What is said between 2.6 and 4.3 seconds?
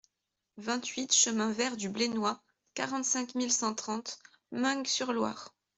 quarante-cinq mille cent trente